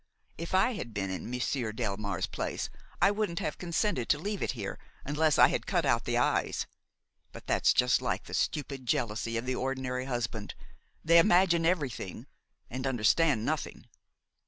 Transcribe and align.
If 0.35 0.55
I 0.55 0.73
had 0.73 0.95
been 0.95 1.11
in 1.11 1.29
Monsieur 1.29 1.71
Delmare's 1.71 2.25
place 2.25 2.71
I 2.99 3.11
wouldn't 3.11 3.37
have 3.37 3.59
consented 3.59 4.09
to 4.09 4.17
leave 4.17 4.41
it 4.41 4.53
here 4.53 4.79
unless 5.05 5.37
I 5.37 5.49
had 5.49 5.67
cut 5.67 5.85
out 5.85 6.05
the 6.05 6.17
eyes. 6.17 6.65
But 7.31 7.45
that's 7.45 7.71
just 7.71 8.01
like 8.01 8.23
the 8.23 8.33
stupid 8.33 8.87
jealousy 8.87 9.37
of 9.37 9.45
the 9.45 9.53
ordinary 9.53 10.05
husband! 10.05 10.55
They 11.05 11.19
imagine 11.19 11.67
everything 11.67 12.25
and 12.67 12.87
understand 12.87 13.45
nothing." 13.45 13.85